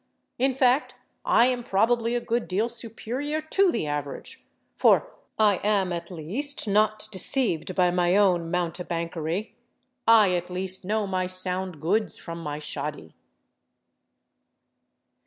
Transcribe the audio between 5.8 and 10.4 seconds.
at least not deceived by my own mountebankery—I